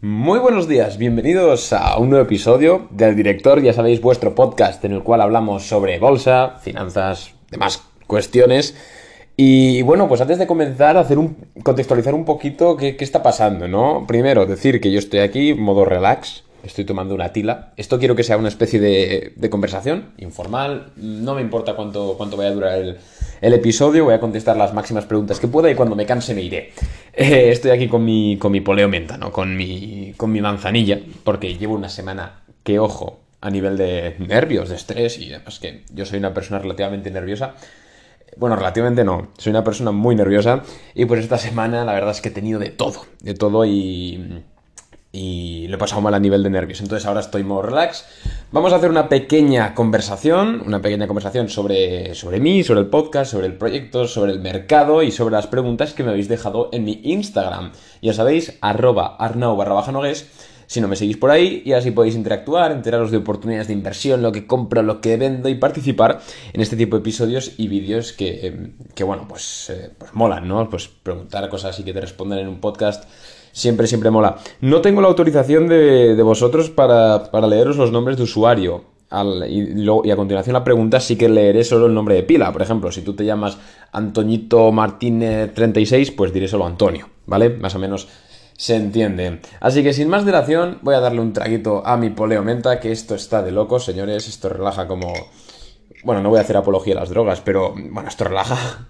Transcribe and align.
Muy 0.00 0.38
buenos 0.38 0.68
días, 0.68 0.96
bienvenidos 0.96 1.72
a 1.72 1.98
un 1.98 2.10
nuevo 2.10 2.24
episodio 2.24 2.86
del 2.90 3.16
Director, 3.16 3.60
ya 3.60 3.72
sabéis, 3.72 4.00
vuestro 4.00 4.32
podcast 4.32 4.84
en 4.84 4.92
el 4.92 5.02
cual 5.02 5.20
hablamos 5.20 5.64
sobre 5.64 5.98
bolsa, 5.98 6.54
finanzas, 6.60 7.34
demás 7.50 7.82
cuestiones. 8.06 8.76
Y 9.36 9.82
bueno, 9.82 10.06
pues 10.06 10.20
antes 10.20 10.38
de 10.38 10.46
comenzar, 10.46 10.96
hacer 10.96 11.18
un, 11.18 11.36
contextualizar 11.64 12.14
un 12.14 12.24
poquito 12.24 12.76
qué, 12.76 12.94
qué 12.96 13.02
está 13.02 13.24
pasando, 13.24 13.66
¿no? 13.66 14.04
Primero, 14.06 14.46
decir 14.46 14.80
que 14.80 14.92
yo 14.92 15.00
estoy 15.00 15.18
aquí, 15.18 15.52
modo 15.54 15.84
relax, 15.84 16.44
estoy 16.62 16.84
tomando 16.84 17.14
una 17.14 17.32
tila. 17.32 17.72
Esto 17.76 17.98
quiero 17.98 18.16
que 18.16 18.24
sea 18.24 18.36
una 18.36 18.48
especie 18.48 18.80
de, 18.80 19.50
conversación 19.50 20.12
informal. 20.18 20.92
No 20.96 21.34
me 21.34 21.40
importa 21.40 21.74
cuánto, 21.74 22.14
cuánto 22.16 22.36
vaya 22.36 22.50
a 22.50 22.54
durar 22.54 22.78
el, 22.78 23.52
episodio. 23.54 24.04
Voy 24.04 24.14
a 24.14 24.20
contestar 24.20 24.56
las 24.56 24.74
máximas 24.74 25.06
preguntas 25.06 25.40
que 25.40 25.48
pueda 25.48 25.70
y 25.70 25.74
cuando 25.74 25.96
me 25.96 26.06
canse 26.06 26.34
me 26.34 26.42
iré. 26.42 26.72
Eh, 27.20 27.50
estoy 27.50 27.72
aquí 27.72 27.88
con 27.88 28.04
mi, 28.04 28.36
con 28.38 28.52
mi 28.52 28.60
poleo 28.60 28.88
menta, 28.88 29.18
¿no? 29.18 29.32
Con 29.32 29.56
mi, 29.56 30.14
con 30.16 30.30
mi 30.30 30.40
manzanilla, 30.40 31.00
porque 31.24 31.56
llevo 31.56 31.74
una 31.74 31.88
semana 31.88 32.44
que, 32.62 32.78
ojo, 32.78 33.18
a 33.40 33.50
nivel 33.50 33.76
de 33.76 34.14
nervios, 34.20 34.68
de 34.68 34.76
estrés 34.76 35.18
y 35.18 35.32
además 35.32 35.58
que 35.58 35.82
yo 35.92 36.06
soy 36.06 36.20
una 36.20 36.32
persona 36.32 36.60
relativamente 36.60 37.10
nerviosa. 37.10 37.54
Bueno, 38.36 38.54
relativamente 38.54 39.02
no, 39.02 39.32
soy 39.36 39.50
una 39.50 39.64
persona 39.64 39.90
muy 39.90 40.14
nerviosa 40.14 40.62
y 40.94 41.06
pues 41.06 41.20
esta 41.20 41.38
semana 41.38 41.84
la 41.84 41.92
verdad 41.92 42.10
es 42.10 42.20
que 42.20 42.28
he 42.28 42.32
tenido 42.32 42.60
de 42.60 42.70
todo, 42.70 43.06
de 43.20 43.34
todo 43.34 43.64
y 43.64 44.44
y 45.10 45.66
lo 45.68 45.76
he 45.76 45.78
pasado 45.78 46.02
mal 46.02 46.14
a 46.14 46.18
nivel 46.18 46.42
de 46.42 46.50
nervios. 46.50 46.80
Entonces 46.80 47.06
ahora 47.06 47.20
estoy 47.20 47.42
more 47.42 47.68
relax. 47.68 48.04
Vamos 48.52 48.72
a 48.72 48.76
hacer 48.76 48.90
una 48.90 49.08
pequeña 49.08 49.74
conversación, 49.74 50.62
una 50.66 50.82
pequeña 50.82 51.06
conversación 51.06 51.48
sobre, 51.48 52.14
sobre 52.14 52.40
mí, 52.40 52.62
sobre 52.62 52.80
el 52.80 52.86
podcast, 52.86 53.30
sobre 53.30 53.46
el 53.46 53.56
proyecto, 53.56 54.06
sobre 54.06 54.32
el 54.32 54.40
mercado 54.40 55.02
y 55.02 55.10
sobre 55.10 55.32
las 55.32 55.46
preguntas 55.46 55.94
que 55.94 56.02
me 56.02 56.10
habéis 56.10 56.28
dejado 56.28 56.68
en 56.72 56.84
mi 56.84 57.00
Instagram. 57.04 57.72
Ya 58.02 58.12
sabéis, 58.12 58.58
arroba 58.60 59.16
arnau 59.18 59.56
barra 59.56 59.74
baja 59.74 59.92
nogues, 59.92 60.28
si 60.66 60.82
no 60.82 60.88
me 60.88 60.96
seguís 60.96 61.16
por 61.16 61.30
ahí 61.30 61.62
y 61.64 61.72
así 61.72 61.90
podéis 61.90 62.14
interactuar, 62.14 62.72
enteraros 62.72 63.10
de 63.10 63.16
oportunidades 63.16 63.68
de 63.68 63.72
inversión, 63.72 64.20
lo 64.20 64.32
que 64.32 64.46
compro, 64.46 64.82
lo 64.82 65.00
que 65.00 65.16
vendo 65.16 65.48
y 65.48 65.54
participar 65.54 66.20
en 66.52 66.60
este 66.60 66.76
tipo 66.76 66.96
de 66.96 67.00
episodios 67.00 67.52
y 67.56 67.68
vídeos 67.68 68.12
que, 68.12 68.72
que 68.94 69.02
bueno, 69.02 69.26
pues, 69.26 69.70
eh, 69.70 69.90
pues 69.96 70.12
molan, 70.12 70.46
¿no? 70.46 70.68
Pues 70.68 70.88
preguntar 70.88 71.48
cosas 71.48 71.80
y 71.80 71.84
que 71.84 71.94
te 71.94 72.02
respondan 72.02 72.40
en 72.40 72.48
un 72.48 72.60
podcast 72.60 73.04
siempre, 73.58 73.86
siempre 73.86 74.10
mola. 74.10 74.36
No 74.60 74.80
tengo 74.80 75.00
la 75.00 75.08
autorización 75.08 75.68
de, 75.68 76.20
vosotros 76.22 76.70
para, 76.70 77.28
leeros 77.46 77.76
los 77.76 77.92
nombres 77.92 78.16
de 78.16 78.22
usuario. 78.22 78.84
y, 79.48 80.10
a 80.10 80.16
continuación 80.16 80.54
la 80.54 80.64
pregunta 80.64 81.00
sí 81.00 81.16
que 81.16 81.28
leeré 81.28 81.64
solo 81.64 81.86
el 81.86 81.94
nombre 81.94 82.14
de 82.14 82.22
pila. 82.22 82.52
Por 82.52 82.62
ejemplo, 82.62 82.92
si 82.92 83.02
tú 83.02 83.14
te 83.14 83.24
llamas 83.24 83.58
Antoñito 83.92 84.70
Martínez 84.72 85.52
36, 85.54 86.12
pues 86.12 86.32
diré 86.32 86.48
solo 86.48 86.66
Antonio, 86.66 87.08
¿vale? 87.26 87.50
Más 87.50 87.74
o 87.74 87.78
menos 87.78 88.08
se 88.56 88.76
entiende. 88.76 89.40
Así 89.60 89.82
que 89.82 89.92
sin 89.92 90.08
más 90.08 90.24
dilación, 90.24 90.78
voy 90.82 90.94
a 90.94 91.00
darle 91.00 91.20
un 91.20 91.32
traguito 91.32 91.84
a 91.84 91.96
mi 91.96 92.10
poleo 92.10 92.42
menta, 92.42 92.80
que 92.80 92.92
esto 92.92 93.14
está 93.14 93.42
de 93.42 93.50
locos, 93.50 93.84
señores. 93.84 94.28
Esto 94.28 94.48
relaja 94.48 94.86
como... 94.86 95.12
Bueno, 96.04 96.22
no 96.22 96.28
voy 96.28 96.38
a 96.38 96.42
hacer 96.42 96.56
apología 96.56 96.94
a 96.94 97.00
las 97.00 97.10
drogas, 97.10 97.40
pero 97.40 97.74
bueno, 97.74 98.08
esto 98.08 98.24
relaja 98.24 98.88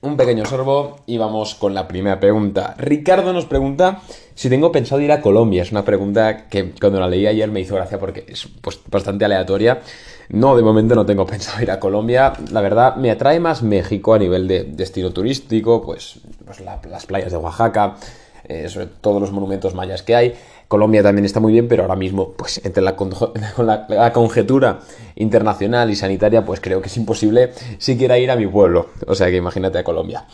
un 0.00 0.16
pequeño 0.16 0.44
sorbo 0.44 0.96
y 1.06 1.18
vamos 1.18 1.54
con 1.54 1.74
la 1.74 1.88
primera 1.88 2.20
pregunta. 2.20 2.74
Ricardo 2.78 3.32
nos 3.32 3.46
pregunta 3.46 4.00
si 4.34 4.48
tengo 4.48 4.70
pensado 4.70 5.00
ir 5.00 5.10
a 5.10 5.20
Colombia. 5.20 5.62
Es 5.62 5.72
una 5.72 5.84
pregunta 5.84 6.48
que 6.48 6.70
cuando 6.70 7.00
la 7.00 7.08
leí 7.08 7.26
ayer 7.26 7.50
me 7.50 7.60
hizo 7.60 7.74
gracia 7.74 7.98
porque 7.98 8.24
es 8.28 8.46
pues, 8.60 8.80
bastante 8.88 9.24
aleatoria. 9.24 9.80
No, 10.28 10.56
de 10.56 10.62
momento 10.62 10.94
no 10.94 11.04
tengo 11.04 11.26
pensado 11.26 11.60
ir 11.62 11.70
a 11.70 11.80
Colombia. 11.80 12.32
La 12.52 12.60
verdad, 12.60 12.96
me 12.96 13.10
atrae 13.10 13.40
más 13.40 13.62
México 13.62 14.14
a 14.14 14.18
nivel 14.18 14.46
de 14.46 14.64
destino 14.64 15.10
turístico, 15.10 15.82
pues, 15.82 16.20
pues 16.44 16.60
las 16.60 17.06
playas 17.06 17.32
de 17.32 17.38
Oaxaca, 17.38 17.96
eh, 18.44 18.68
sobre 18.68 18.86
todos 18.86 19.20
los 19.20 19.32
monumentos 19.32 19.74
mayas 19.74 20.02
que 20.02 20.14
hay. 20.14 20.34
Colombia 20.68 21.02
también 21.02 21.24
está 21.24 21.40
muy 21.40 21.52
bien, 21.52 21.66
pero 21.66 21.82
ahora 21.82 21.96
mismo, 21.96 22.32
pues 22.32 22.60
entre 22.64 22.82
la, 23.58 24.12
conjetura 24.12 24.80
internacional 25.16 25.90
y 25.90 25.96
sanitaria, 25.96 26.44
pues 26.44 26.60
creo 26.60 26.80
que 26.82 26.88
es 26.88 26.96
imposible 26.96 27.52
siquiera 27.78 28.18
ir 28.18 28.30
a 28.30 28.36
mi 28.36 28.46
pueblo. 28.46 28.88
O 29.06 29.14
sea 29.14 29.28
que 29.28 29.36
imagínate 29.36 29.78
a 29.78 29.84
Colombia. 29.84 30.26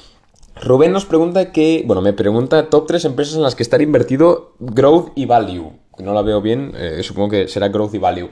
Rubén 0.60 0.93
nos 0.93 1.04
pregunta 1.04 1.53
que, 1.53 1.82
bueno, 1.87 2.03
me 2.03 2.12
pregunta 2.12 2.69
top 2.69 2.87
3 2.87 3.06
empresas 3.06 3.37
en 3.37 3.43
las 3.43 3.54
que 3.54 3.62
estar 3.62 3.82
invertido 3.82 4.54
growth 4.59 5.12
y 5.14 5.26
value. 5.26 5.72
No 5.98 6.12
la 6.12 6.22
veo 6.22 6.41
bien, 6.41 6.72
eh, 6.76 7.03
supongo 7.03 7.31
que 7.31 7.48
será 7.48 7.69
growth 7.69 7.94
y 7.94 7.98
value. 7.98 8.31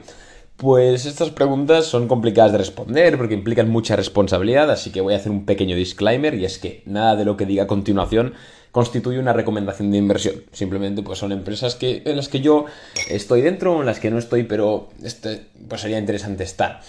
Pues 0.57 1.05
estas 1.05 1.31
preguntas 1.31 1.85
son 1.85 2.07
complicadas 2.07 2.51
de 2.51 2.59
responder 2.59 3.17
porque 3.17 3.33
implican 3.33 3.69
mucha 3.69 3.95
responsabilidad, 3.95 4.69
así 4.69 4.91
que 4.91 5.01
voy 5.01 5.13
a 5.13 5.17
hacer 5.17 5.31
un 5.31 5.45
pequeño 5.45 5.75
disclaimer 5.75 6.35
y 6.35 6.45
es 6.45 6.59
que 6.59 6.83
nada 6.85 7.15
de 7.15 7.25
lo 7.25 7.37
que 7.37 7.45
diga 7.45 7.63
a 7.63 7.67
continuación 7.67 8.33
constituye 8.73 9.19
una 9.19 9.33
recomendación 9.33 9.91
de 9.91 9.99
inversión. 9.99 10.43
Simplemente 10.51 11.03
pues 11.03 11.19
son 11.19 11.31
empresas 11.31 11.75
que, 11.75 12.01
en 12.05 12.17
las 12.17 12.27
que 12.27 12.41
yo 12.41 12.65
estoy 13.07 13.41
dentro, 13.41 13.79
en 13.79 13.85
las 13.85 13.99
que 13.99 14.09
no 14.09 14.17
estoy, 14.17 14.43
pero 14.43 14.89
este, 15.03 15.45
pues 15.69 15.81
sería 15.81 15.99
interesante 15.99 16.43
estar. 16.43 16.81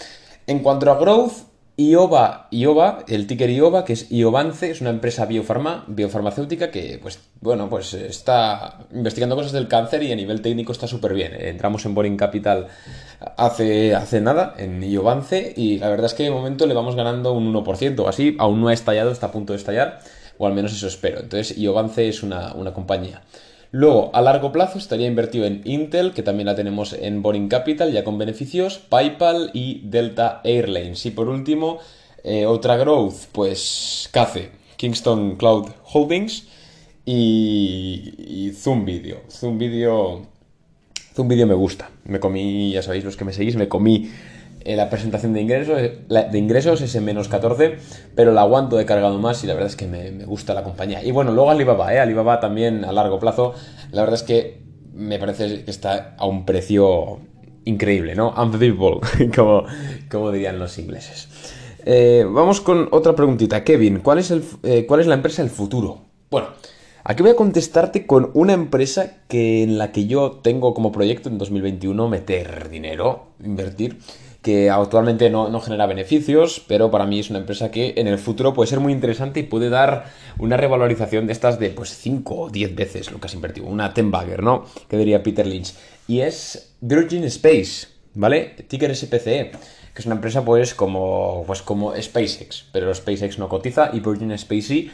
En 0.47 0.61
cuanto 0.61 0.91
a 0.91 0.99
growth, 0.99 1.33
IOVA, 1.77 2.49
IOVA, 2.53 3.05
el 3.07 3.27
ticker 3.27 3.51
IOVA, 3.51 3.85
que 3.85 3.93
es 3.93 4.11
IOVANCE, 4.11 4.71
es 4.71 4.81
una 4.81 4.89
empresa 4.91 5.27
biofarma, 5.27 5.85
biofarmacéutica 5.87 6.71
que, 6.71 6.99
pues, 7.03 7.19
bueno, 7.43 7.69
pues 7.69 7.93
está 7.93 8.79
investigando 8.95 9.37
cosas 9.37 9.53
del 9.53 9.69
cáncer 9.69 10.03
y 10.05 10.13
a 10.13 10.17
nivel 10.17 10.41
técnico 10.41 10.73
está 10.73 10.87
súper 10.87 11.13
bien. 11.13 11.35
Entramos 11.39 11.85
en 11.85 11.95
Boring 11.95 12.17
Capital 12.17 12.69
hace, 13.37 13.95
hace 13.95 14.23
nada, 14.23 14.55
en 14.57 14.83
IOVANCE, 14.83 15.53
y 15.55 15.79
la 15.79 15.91
verdad 15.91 16.07
es 16.07 16.15
que 16.15 16.23
de 16.23 16.31
momento 16.31 16.67
le 16.67 16.73
vamos 16.73 16.97
ganando 16.97 17.35
un 17.35 17.53
1% 17.53 17.99
o 17.99 18.09
así, 18.09 18.37
aún 18.39 18.63
no 18.63 18.69
ha 18.69 18.73
estallado, 18.73 19.11
está 19.11 19.27
a 19.27 19.33
punto 19.33 19.53
de 19.53 19.59
estallar 19.59 20.01
o 20.39 20.47
al 20.47 20.55
menos 20.55 20.73
eso 20.73 20.87
espero. 20.87 21.21
Entonces, 21.21 21.57
Iovance 21.57 22.09
es 22.09 22.23
una, 22.23 22.53
compañía. 22.75 23.23
Luego, 23.71 24.11
a 24.15 24.23
largo 24.23 24.53
plazo 24.53 24.79
estaría 24.79 25.07
invertido 25.07 25.47
en 25.47 25.63
Intel, 25.65 26.13
que 26.13 26.23
también 26.23 26.47
la 26.47 26.55
tenemos 26.55 26.93
en 26.93 27.23
Boring 27.23 27.49
Capital, 27.49 27.93
ya 27.93 28.05
con 28.05 28.19
beneficios, 28.19 28.79
PayPal 28.79 29.51
y 29.53 29.81
Delta 29.85 30.41
Airlines. 30.45 31.05
Y 31.07 31.11
por 31.11 31.29
último, 31.29 31.79
eh, 32.23 32.47
otra 32.47 32.77
growth, 32.77 33.27
pues 33.33 34.09
CACE, 34.13 34.51
Kingston 34.77 35.37
Cloud 35.37 35.71
Holdings 35.93 36.47
y, 37.05 38.15
y 38.19 38.53
Zoom 38.53 38.85
Video. 38.85 39.23
Zoom 39.29 39.59
Video. 39.59 40.27
Zoom 41.15 41.29
Video 41.29 41.47
me 41.47 41.55
gusta. 41.55 41.91
Me 42.05 42.21
comí, 42.21 42.73
ya 42.73 42.83
sabéis 42.83 43.05
los 43.05 43.17
que 43.17 43.25
me 43.25 43.33
seguís, 43.33 43.57
me 43.57 43.69
comí 43.69 44.11
eh, 44.67 44.77
la 44.77 44.89
presentación 44.89 45.35
de 45.35 45.43
ingresos, 45.43 45.79
eh, 45.79 45.99
de 46.09 46.39
ingresos 46.39 46.81
es 46.81 46.95
en 46.95 47.05
menos 47.05 47.29
14, 47.29 47.77
pero 48.15 48.33
la 48.33 48.41
aguanto, 48.41 48.81
he 48.81 48.87
cargado 48.87 49.19
más 49.19 49.45
y 49.45 49.47
la 49.47 49.53
verdad 49.53 49.69
es 49.69 49.77
que 49.77 49.87
me, 49.87 50.25
gusta 50.25 50.55
la 50.55 50.63
compañía. 50.63 51.05
Y 51.05 51.11
bueno, 51.11 51.33
luego 51.33 51.51
Alibaba, 51.51 51.93
¿eh? 51.93 52.01
Alibaba 52.01 52.41
también 52.41 52.83
a 52.87 52.91
largo 52.91 53.19
plazo, 53.19 53.53
la 53.93 54.01
verdad 54.01 54.19
es 54.19 54.23
que 54.23 54.63
me 54.95 55.19
parece 55.19 55.65
que 55.65 55.71
está 55.71 56.15
a 56.17 56.25
un 56.25 56.47
precio 56.47 57.21
increíble, 57.67 58.15
¿no? 58.15 58.33
Unbelievable, 58.43 59.01
como, 59.37 59.65
como 60.11 60.33
dirían 60.33 60.59
los 60.59 60.79
ingleses. 60.79 61.29
Eh, 61.85 62.25
vamos 62.27 62.63
con 62.63 62.89
otra 62.91 63.15
preguntita. 63.15 63.65
Kevin, 63.65 63.99
¿cuál 63.99 64.21
es, 64.21 64.31
el, 64.31 64.45
¿cuál 64.87 65.01
es 65.01 65.07
la 65.07 65.17
empresa 65.17 65.43
del 65.43 65.51
futuro? 65.51 66.07
Bueno, 66.31 66.49
aquí 67.05 67.23
voy 67.23 67.33
a 67.33 67.37
contestarte 67.37 68.07
con 68.07 68.31
una 68.33 68.55
empresa 68.55 69.25
que, 69.29 69.63
en 69.63 69.77
la 69.77 69.93
que 69.93 70.07
yo 70.07 70.41
tengo 70.43 70.73
como 70.73 70.91
proyecto 70.91 71.29
en 71.29 71.37
2021 71.37 72.09
meter 72.09 72.71
dinero, 72.71 73.27
invertir 73.45 73.99
que 74.45 74.69
actualmente 74.69 75.31
no, 75.31 75.59
genera 75.61 75.87
beneficios, 75.87 76.63
pero 76.69 76.91
para 76.91 77.07
mí 77.07 77.19
es 77.19 77.31
una 77.31 77.39
empresa 77.39 77.71
que 77.71 77.95
en 77.97 78.07
el 78.07 78.19
futuro 78.19 78.53
puede 78.53 78.69
ser 78.69 78.79
muy 78.79 78.93
interesante 78.93 79.41
y 79.41 79.45
puede 79.45 79.71
dar 79.71 80.05
una 80.39 80.59
revalorización 80.59 81.27
de 81.27 81.33
estas 81.33 81.59
de 81.59 81.71
pues 81.71 81.97
5 81.97 82.35
o 82.37 82.51
10 82.51 82.75
veces 82.75 83.11
lo 83.11 83.19
que 83.19 83.27
has 83.27 83.35
invertido, 83.35 83.67
una 83.67 83.95
ten 83.95 84.11
bagger, 84.11 84.43
¿no? 84.43 84.67
Que 84.87 84.99
diría 84.99 85.23
Peter 85.23 85.47
Lynch. 85.47 85.73
Y 86.07 86.21
es 86.21 86.75
Virgin 86.83 87.25
Space, 87.25 87.87
¿vale? 88.13 88.55
Ticker 88.69 88.95
SPCE, 88.95 89.53
que 89.95 90.01
es 90.01 90.05
una 90.05 90.17
empresa 90.17 90.45
pues 90.45 90.75
como, 90.75 91.45
pues 91.47 91.63
como 91.63 91.95
SpaceX, 91.97 92.67
pero 92.71 92.95
SpaceX 92.95 93.39
no 93.39 93.49
cotiza 93.49 93.93
y 93.95 94.01
Virgin 94.01 94.33
Space 94.33 94.63
sí. 94.63 94.91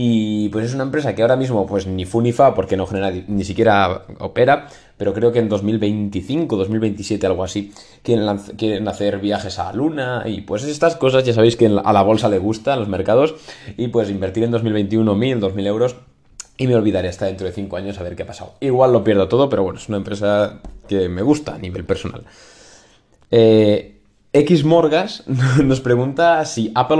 Y 0.00 0.48
pues 0.50 0.66
es 0.66 0.74
una 0.74 0.84
empresa 0.84 1.16
que 1.16 1.22
ahora 1.22 1.34
mismo 1.34 1.66
pues 1.66 1.88
ni 1.88 2.04
fu 2.04 2.20
ni 2.20 2.30
fa 2.30 2.54
porque 2.54 2.76
no 2.76 2.86
genera 2.86 3.10
ni 3.10 3.42
siquiera 3.42 4.04
opera, 4.20 4.68
pero 4.96 5.12
creo 5.12 5.32
que 5.32 5.40
en 5.40 5.48
2025, 5.48 6.56
2027, 6.56 7.26
algo 7.26 7.42
así, 7.42 7.72
quieren, 8.04 8.38
quieren 8.56 8.86
hacer 8.86 9.18
viajes 9.18 9.58
a 9.58 9.64
la 9.64 9.72
Luna 9.72 10.22
y 10.24 10.42
pues 10.42 10.62
estas 10.62 10.94
cosas 10.94 11.24
ya 11.24 11.34
sabéis 11.34 11.56
que 11.56 11.66
a 11.66 11.92
la 11.92 12.02
bolsa 12.02 12.28
le 12.28 12.38
gusta, 12.38 12.74
a 12.74 12.76
los 12.76 12.86
mercados, 12.86 13.34
y 13.76 13.88
pues 13.88 14.08
invertir 14.08 14.44
en 14.44 14.52
2021 14.52 15.16
mil, 15.16 15.40
2000 15.40 15.66
euros 15.66 15.96
y 16.56 16.68
me 16.68 16.76
olvidaré 16.76 17.08
hasta 17.08 17.26
dentro 17.26 17.48
de 17.48 17.52
5 17.52 17.76
años 17.76 17.98
a 17.98 18.04
ver 18.04 18.14
qué 18.14 18.22
ha 18.22 18.26
pasado. 18.26 18.54
Igual 18.60 18.92
lo 18.92 19.02
pierdo 19.02 19.26
todo, 19.26 19.48
pero 19.48 19.64
bueno, 19.64 19.80
es 19.80 19.88
una 19.88 19.96
empresa 19.96 20.60
que 20.86 21.08
me 21.08 21.22
gusta 21.22 21.56
a 21.56 21.58
nivel 21.58 21.84
personal. 21.84 22.22
Eh, 23.32 23.97
X 24.32 24.64
Morgas 24.64 25.24
nos 25.64 25.80
pregunta 25.80 26.44
si 26.44 26.70
Apple, 26.74 26.98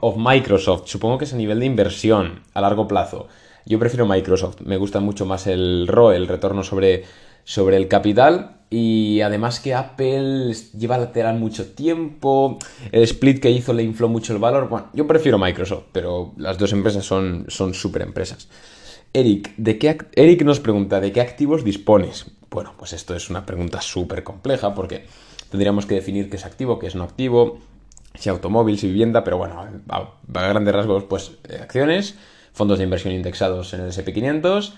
o 0.00 0.16
Microsoft, 0.16 0.86
supongo 0.86 1.18
que 1.18 1.24
es 1.24 1.32
a 1.32 1.36
nivel 1.36 1.60
de 1.60 1.66
inversión 1.66 2.42
a 2.52 2.60
largo 2.60 2.86
plazo. 2.86 3.28
Yo 3.64 3.78
prefiero 3.78 4.06
Microsoft, 4.06 4.60
me 4.60 4.76
gusta 4.76 5.00
mucho 5.00 5.24
más 5.24 5.46
el 5.46 5.86
ROE, 5.86 6.16
el 6.16 6.28
retorno 6.28 6.62
sobre, 6.62 7.04
sobre 7.44 7.76
el 7.76 7.88
capital. 7.88 8.58
Y 8.68 9.20
además 9.20 9.60
que 9.60 9.74
Apple 9.74 10.54
lleva 10.78 10.96
lateral 10.96 11.38
mucho 11.38 11.72
tiempo, 11.72 12.58
el 12.90 13.02
split 13.02 13.40
que 13.40 13.50
hizo 13.50 13.74
le 13.74 13.82
infló 13.82 14.08
mucho 14.08 14.32
el 14.32 14.38
valor. 14.38 14.68
Bueno, 14.70 14.88
yo 14.94 15.06
prefiero 15.06 15.38
Microsoft, 15.38 15.84
pero 15.92 16.32
las 16.38 16.56
dos 16.56 16.72
empresas 16.72 17.04
son 17.04 17.46
súper 17.74 18.02
empresas. 18.02 18.48
Eric, 19.14 19.54
¿de 19.58 19.78
qué 19.78 19.98
Eric 20.14 20.42
nos 20.42 20.60
pregunta, 20.60 21.00
¿de 21.00 21.12
qué 21.12 21.20
activos 21.20 21.64
dispones? 21.64 22.26
Bueno, 22.48 22.72
pues 22.78 22.94
esto 22.94 23.14
es 23.14 23.28
una 23.28 23.44
pregunta 23.44 23.82
súper 23.82 24.22
compleja 24.22 24.74
porque 24.74 25.04
tendríamos 25.52 25.86
que 25.86 25.94
definir 25.94 26.28
qué 26.28 26.36
es 26.36 26.44
activo, 26.44 26.80
qué 26.80 26.88
es 26.88 26.96
no 26.96 27.04
activo, 27.04 27.58
si 28.14 28.28
automóvil, 28.28 28.78
si 28.78 28.88
vivienda, 28.88 29.22
pero 29.22 29.38
bueno, 29.38 29.64
a, 29.88 30.08
grandes 30.26 30.74
rasgos, 30.74 31.04
pues 31.04 31.32
eh, 31.48 31.60
acciones, 31.62 32.16
fondos 32.52 32.78
de 32.78 32.84
inversión 32.84 33.14
indexados 33.14 33.72
en 33.74 33.82
el 33.82 33.90
SP500 33.90 34.72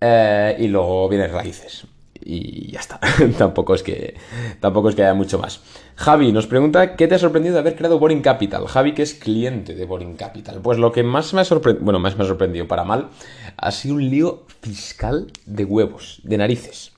eh, 0.00 0.56
y 0.58 0.66
luego 0.66 1.08
bienes 1.08 1.30
raíces 1.30 1.86
y 2.22 2.70
ya 2.72 2.80
está. 2.80 3.00
tampoco, 3.38 3.74
es 3.74 3.82
que, 3.82 4.14
tampoco 4.60 4.88
es 4.88 4.94
que 4.94 5.02
haya 5.02 5.14
mucho 5.14 5.38
más. 5.38 5.60
Javi 5.96 6.32
nos 6.32 6.46
pregunta, 6.46 6.96
¿qué 6.96 7.08
te 7.08 7.14
ha 7.14 7.18
sorprendido 7.18 7.54
de 7.54 7.60
haber 7.60 7.76
creado 7.76 7.98
Boring 7.98 8.22
Capital? 8.22 8.66
Javi, 8.66 8.94
que 8.94 9.02
es 9.02 9.14
cliente 9.14 9.74
de 9.74 9.84
Boring 9.84 10.16
Capital. 10.16 10.60
Pues 10.60 10.78
lo 10.78 10.92
que 10.92 11.02
más 11.02 11.32
me 11.34 11.40
ha 11.40 11.44
sorprendido, 11.44 11.84
bueno, 11.84 11.98
más 11.98 12.16
me 12.16 12.24
ha 12.24 12.26
sorprendido 12.26 12.66
para 12.68 12.84
mal, 12.84 13.08
ha 13.56 13.70
sido 13.70 13.94
un 13.94 14.08
lío 14.08 14.44
fiscal 14.60 15.32
de 15.46 15.64
huevos, 15.64 16.20
de 16.24 16.38
narices. 16.38 16.92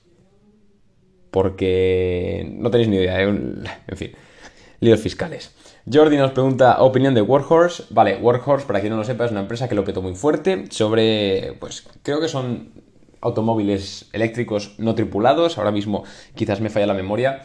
Porque 1.33 2.47
no 2.59 2.69
tenéis 2.69 2.89
ni 2.89 2.97
idea, 2.97 3.23
¿eh? 3.23 3.23
en 3.23 3.97
fin, 3.97 4.11
líos 4.79 4.99
fiscales. 4.99 5.51
Jordi 5.91 6.15
nos 6.15 6.29
pregunta 6.29 6.77
opinión 6.83 7.15
de 7.15 7.23
Workhorse. 7.23 7.85
Vale, 7.89 8.17
Workhorse, 8.17 8.67
para 8.67 8.81
quien 8.81 8.91
no 8.91 8.97
lo 8.97 9.03
sepa, 9.03 9.25
es 9.25 9.31
una 9.31 9.39
empresa 9.39 9.67
que 9.67 9.73
lo 9.73 9.83
petó 9.83 10.03
muy 10.03 10.13
fuerte 10.13 10.65
sobre, 10.69 11.57
pues 11.59 11.87
creo 12.03 12.21
que 12.21 12.27
son 12.27 12.69
automóviles 13.19 14.09
eléctricos 14.13 14.75
no 14.77 14.93
tripulados. 14.93 15.57
Ahora 15.57 15.71
mismo 15.71 16.03
quizás 16.35 16.61
me 16.61 16.69
falla 16.69 16.85
la 16.85 16.93
memoria. 16.93 17.41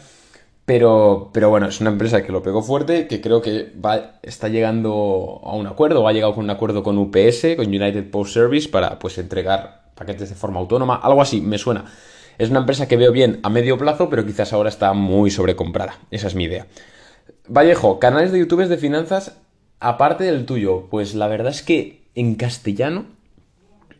Pero, 0.65 1.31
pero 1.33 1.49
bueno, 1.49 1.67
es 1.67 1.81
una 1.81 1.89
empresa 1.89 2.21
que 2.21 2.31
lo 2.31 2.43
pegó 2.43 2.61
fuerte, 2.61 3.07
que 3.07 3.21
creo 3.21 3.41
que 3.41 3.73
va, 3.83 4.19
está 4.21 4.49
llegando 4.49 5.41
a 5.43 5.55
un 5.55 5.65
acuerdo, 5.65 6.03
o 6.03 6.07
ha 6.07 6.13
llegado 6.13 6.35
con 6.35 6.43
un 6.43 6.51
acuerdo 6.51 6.83
con 6.83 6.99
UPS, 6.99 7.55
con 7.55 7.65
United 7.65 8.11
Post 8.11 8.35
Service, 8.35 8.69
para 8.69 8.99
pues 8.99 9.17
entregar 9.17 9.89
paquetes 9.95 10.29
de 10.29 10.35
forma 10.35 10.59
autónoma. 10.59 10.97
Algo 10.97 11.23
así, 11.23 11.41
me 11.41 11.57
suena. 11.57 11.85
Es 12.39 12.49
una 12.49 12.59
empresa 12.59 12.87
que 12.87 12.97
veo 12.97 13.11
bien 13.11 13.39
a 13.43 13.49
medio 13.49 13.77
plazo, 13.77 14.09
pero 14.09 14.25
quizás 14.25 14.51
ahora 14.53 14.69
está 14.69 14.93
muy 14.93 15.29
sobrecomprada. 15.29 15.99
Esa 16.09 16.25
es 16.25 16.33
mi 16.33 16.45
idea. 16.45 16.65
Vallejo, 17.47 17.99
canales 17.99 18.31
de 18.31 18.39
YouTube 18.39 18.65
de 18.65 18.77
finanzas 18.77 19.37
aparte 19.79 20.23
del 20.23 20.45
tuyo. 20.47 20.87
Pues 20.89 21.13
la 21.13 21.27
verdad 21.27 21.51
es 21.51 21.61
que 21.61 22.01
en 22.15 22.33
castellano 22.35 23.05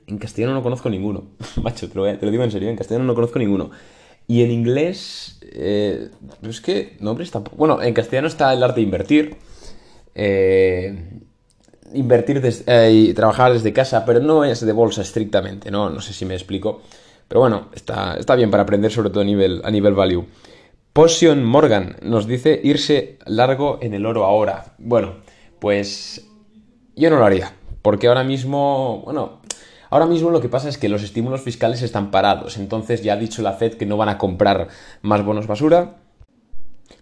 en 0.09 0.17
castellano 0.17 0.53
no 0.53 0.63
conozco 0.63 0.89
ninguno. 0.89 1.25
Macho, 1.61 1.87
te 1.89 1.95
lo, 1.95 2.05
digo 2.05 2.43
en 2.43 2.51
serio, 2.51 2.69
en 2.69 2.75
castellano 2.75 3.05
no 3.05 3.15
conozco 3.15 3.39
ninguno. 3.39 3.71
Y 4.27 4.43
en 4.43 4.51
inglés, 4.51 5.39
eh, 5.41 6.09
es 6.43 6.61
que 6.61 6.97
nombres 6.99 7.31
tampoco. 7.31 7.57
Bueno, 7.57 7.81
en 7.81 7.93
castellano 7.93 8.27
está 8.27 8.53
el 8.53 8.63
arte 8.63 8.79
de 8.79 8.83
invertir. 8.83 9.35
Eh, 10.13 11.21
invertir 11.93 12.41
eh, 12.67 12.91
y 12.91 13.13
trabajar 13.13 13.53
desde 13.53 13.73
casa, 13.73 14.05
pero 14.05 14.19
no 14.19 14.43
es 14.43 14.61
de 14.61 14.71
bolsa 14.71 15.01
estrictamente, 15.01 15.71
¿no? 15.71 15.89
No 15.89 16.01
sé 16.01 16.13
si 16.13 16.25
me 16.25 16.35
explico. 16.35 16.81
Pero 17.29 17.39
bueno, 17.39 17.69
está, 17.73 18.17
está 18.17 18.35
bien 18.35 18.51
para 18.51 18.63
aprender, 18.63 18.91
sobre 18.91 19.09
todo 19.09 19.21
a 19.21 19.25
nivel, 19.25 19.61
a 19.63 19.71
nivel 19.71 19.93
value. 19.93 20.25
Potion 20.91 21.45
Morgan 21.45 21.95
nos 22.01 22.27
dice 22.27 22.59
irse 22.61 23.17
largo 23.25 23.79
en 23.81 23.93
el 23.93 24.05
oro 24.05 24.25
ahora. 24.25 24.73
Bueno, 24.77 25.13
pues 25.59 26.27
yo 26.97 27.09
no 27.09 27.17
lo 27.17 27.25
haría. 27.25 27.53
Porque 27.81 28.07
ahora 28.07 28.25
mismo, 28.25 29.03
bueno, 29.05 29.39
Ahora 29.91 30.05
mismo 30.05 30.29
lo 30.29 30.39
que 30.39 30.49
pasa 30.49 30.69
es 30.69 30.77
que 30.77 30.87
los 30.87 31.01
estímulos 31.01 31.41
fiscales 31.41 31.81
están 31.81 32.11
parados, 32.11 32.57
entonces 32.57 33.01
ya 33.01 33.13
ha 33.13 33.17
dicho 33.17 33.41
la 33.41 33.53
Fed 33.53 33.73
que 33.73 33.87
no 33.87 33.97
van 33.97 34.09
a 34.09 34.19
comprar 34.19 34.67
más 35.01 35.25
bonos 35.25 35.47
basura, 35.47 35.97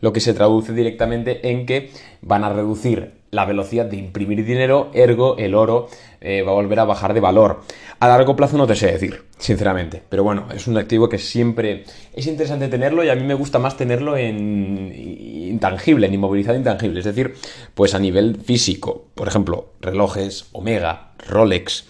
lo 0.02 0.14
que 0.14 0.20
se 0.20 0.34
traduce 0.34 0.74
directamente 0.74 1.50
en 1.50 1.66
que 1.66 1.92
van 2.22 2.44
a 2.44 2.50
reducir 2.50 3.18
la 3.32 3.46
velocidad 3.46 3.86
de 3.86 3.98
imprimir 3.98 4.46
dinero, 4.46 4.90
ergo 4.94 5.38
el 5.38 5.54
oro 5.54 5.90
eh, 6.22 6.42
va 6.42 6.52
a 6.52 6.56
volver 6.56 6.80
a 6.80 6.86
bajar 6.86 7.14
de 7.14 7.20
valor. 7.20 7.62
A 8.00 8.08
largo 8.08 8.36
plazo 8.36 8.58
no 8.58 8.68
te 8.68 8.76
sé 8.76 8.92
decir, 8.92 9.24
sinceramente, 9.38 10.02
pero 10.08 10.24
bueno, 10.24 10.48
es 10.54 10.68
un 10.68 10.78
activo 10.78 11.10
que 11.10 11.18
siempre 11.18 11.84
es 12.14 12.28
interesante 12.28 12.68
tenerlo 12.68 13.04
y 13.04 13.10
a 13.10 13.16
mí 13.16 13.24
me 13.24 13.34
gusta 13.34 13.60
más 13.60 13.76
tenerlo 13.76 14.16
en 14.16 14.94
intangible, 14.96 16.08
en 16.08 16.14
inmovilizado 16.14 16.58
intangible, 16.58 17.00
es 17.00 17.06
decir, 17.06 17.34
pues 17.74 17.96
a 17.96 18.00
nivel 18.00 18.38
físico, 18.38 19.08
por 19.14 19.28
ejemplo, 19.28 19.74
relojes, 19.82 20.48
Omega, 20.54 21.12
Rolex, 21.28 21.86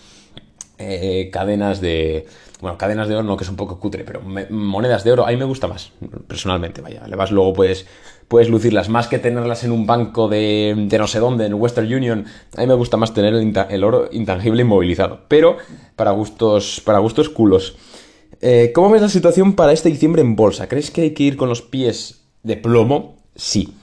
eh, 0.79 1.29
cadenas 1.31 1.81
de... 1.81 2.25
Bueno, 2.59 2.77
cadenas 2.77 3.07
de 3.07 3.15
oro 3.15 3.23
no, 3.23 3.37
que 3.37 3.43
es 3.43 3.49
un 3.49 3.55
poco 3.55 3.79
cutre, 3.79 4.03
pero 4.03 4.21
monedas 4.49 5.03
de 5.03 5.11
oro, 5.11 5.27
a 5.27 5.29
mí 5.29 5.37
me 5.37 5.45
gusta 5.45 5.67
más, 5.67 5.91
personalmente, 6.27 6.81
vaya. 6.81 7.07
Le 7.07 7.15
vas 7.15 7.31
luego, 7.31 7.53
puedes, 7.53 7.85
puedes 8.27 8.49
lucirlas, 8.49 8.89
más 8.89 9.07
que 9.07 9.19
tenerlas 9.19 9.63
en 9.63 9.71
un 9.71 9.85
banco 9.85 10.27
de, 10.27 10.73
de 10.75 10.97
no 10.97 11.07
sé 11.07 11.19
dónde, 11.19 11.45
en 11.45 11.53
Western 11.53 11.93
Union. 11.93 12.25
A 12.55 12.61
mí 12.61 12.67
me 12.67 12.73
gusta 12.73 12.97
más 12.97 13.13
tener 13.13 13.35
el, 13.35 13.83
oro 13.83 14.09
intangible 14.11 14.63
inmovilizado, 14.63 15.21
pero 15.27 15.57
para 15.95 16.11
gustos, 16.11 16.81
para 16.83 16.99
gustos 16.99 17.29
culos. 17.29 17.77
Eh, 18.41 18.71
¿Cómo 18.73 18.89
ves 18.89 19.01
la 19.01 19.09
situación 19.09 19.53
para 19.53 19.71
este 19.71 19.89
diciembre 19.89 20.21
en 20.21 20.35
bolsa? 20.35 20.67
¿Crees 20.67 20.89
que 20.89 21.01
hay 21.01 21.11
que 21.11 21.23
ir 21.23 21.37
con 21.37 21.49
los 21.49 21.61
pies 21.61 22.21
de 22.43 22.57
plomo? 22.57 23.17
Sí 23.35 23.73